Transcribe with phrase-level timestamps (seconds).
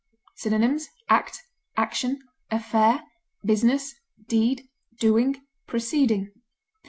[0.33, 1.43] Synonyms: act,
[1.77, 3.03] action, affair,
[3.45, 3.93] business,
[4.27, 4.67] deed,
[4.99, 6.31] doing, proceeding.